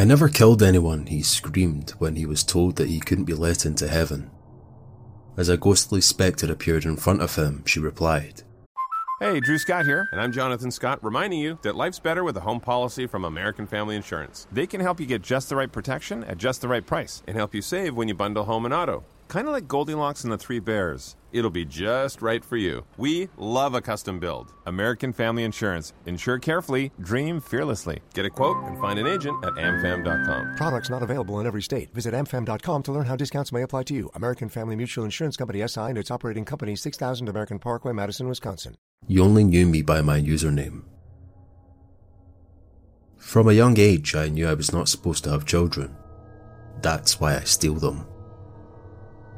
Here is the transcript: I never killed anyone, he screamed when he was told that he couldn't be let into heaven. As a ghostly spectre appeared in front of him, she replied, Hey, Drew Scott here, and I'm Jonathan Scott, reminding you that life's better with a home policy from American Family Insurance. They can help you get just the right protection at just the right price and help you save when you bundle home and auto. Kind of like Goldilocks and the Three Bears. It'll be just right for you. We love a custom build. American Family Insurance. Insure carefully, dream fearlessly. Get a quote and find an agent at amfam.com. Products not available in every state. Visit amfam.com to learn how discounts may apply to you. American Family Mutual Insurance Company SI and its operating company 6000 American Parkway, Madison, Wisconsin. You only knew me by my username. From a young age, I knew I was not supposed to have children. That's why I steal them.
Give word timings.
I 0.00 0.04
never 0.04 0.30
killed 0.30 0.62
anyone, 0.62 1.04
he 1.04 1.22
screamed 1.22 1.90
when 1.98 2.16
he 2.16 2.24
was 2.24 2.42
told 2.42 2.76
that 2.76 2.88
he 2.88 3.00
couldn't 3.00 3.26
be 3.26 3.34
let 3.34 3.66
into 3.66 3.86
heaven. 3.86 4.30
As 5.36 5.50
a 5.50 5.58
ghostly 5.58 6.00
spectre 6.00 6.50
appeared 6.50 6.86
in 6.86 6.96
front 6.96 7.20
of 7.20 7.34
him, 7.34 7.62
she 7.66 7.80
replied, 7.80 8.42
Hey, 9.20 9.40
Drew 9.40 9.58
Scott 9.58 9.84
here, 9.84 10.08
and 10.10 10.18
I'm 10.18 10.32
Jonathan 10.32 10.70
Scott, 10.70 11.04
reminding 11.04 11.40
you 11.40 11.58
that 11.60 11.76
life's 11.76 11.98
better 11.98 12.24
with 12.24 12.38
a 12.38 12.40
home 12.40 12.60
policy 12.60 13.06
from 13.06 13.26
American 13.26 13.66
Family 13.66 13.94
Insurance. 13.94 14.46
They 14.50 14.66
can 14.66 14.80
help 14.80 15.00
you 15.00 15.04
get 15.04 15.20
just 15.20 15.50
the 15.50 15.56
right 15.56 15.70
protection 15.70 16.24
at 16.24 16.38
just 16.38 16.62
the 16.62 16.68
right 16.68 16.86
price 16.86 17.22
and 17.26 17.36
help 17.36 17.54
you 17.54 17.60
save 17.60 17.94
when 17.94 18.08
you 18.08 18.14
bundle 18.14 18.44
home 18.44 18.64
and 18.64 18.72
auto. 18.72 19.04
Kind 19.30 19.46
of 19.46 19.52
like 19.52 19.68
Goldilocks 19.68 20.24
and 20.24 20.32
the 20.32 20.36
Three 20.36 20.58
Bears. 20.58 21.14
It'll 21.30 21.50
be 21.50 21.64
just 21.64 22.20
right 22.20 22.44
for 22.44 22.56
you. 22.56 22.84
We 22.96 23.28
love 23.36 23.74
a 23.74 23.80
custom 23.80 24.18
build. 24.18 24.52
American 24.66 25.12
Family 25.12 25.44
Insurance. 25.44 25.92
Insure 26.04 26.40
carefully, 26.40 26.90
dream 27.00 27.40
fearlessly. 27.40 28.00
Get 28.12 28.24
a 28.24 28.30
quote 28.30 28.56
and 28.64 28.76
find 28.80 28.98
an 28.98 29.06
agent 29.06 29.44
at 29.44 29.52
amfam.com. 29.52 30.56
Products 30.56 30.90
not 30.90 31.04
available 31.04 31.38
in 31.38 31.46
every 31.46 31.62
state. 31.62 31.94
Visit 31.94 32.12
amfam.com 32.12 32.82
to 32.82 32.90
learn 32.90 33.06
how 33.06 33.14
discounts 33.14 33.52
may 33.52 33.62
apply 33.62 33.84
to 33.84 33.94
you. 33.94 34.10
American 34.16 34.48
Family 34.48 34.74
Mutual 34.74 35.04
Insurance 35.04 35.36
Company 35.36 35.64
SI 35.64 35.80
and 35.80 35.98
its 35.98 36.10
operating 36.10 36.44
company 36.44 36.74
6000 36.74 37.28
American 37.28 37.60
Parkway, 37.60 37.92
Madison, 37.92 38.26
Wisconsin. 38.26 38.74
You 39.06 39.22
only 39.22 39.44
knew 39.44 39.66
me 39.66 39.82
by 39.82 40.00
my 40.00 40.20
username. 40.20 40.82
From 43.16 43.48
a 43.48 43.52
young 43.52 43.78
age, 43.78 44.16
I 44.16 44.28
knew 44.28 44.48
I 44.48 44.54
was 44.54 44.72
not 44.72 44.88
supposed 44.88 45.22
to 45.22 45.30
have 45.30 45.44
children. 45.44 45.94
That's 46.82 47.20
why 47.20 47.36
I 47.36 47.42
steal 47.42 47.74
them. 47.74 48.06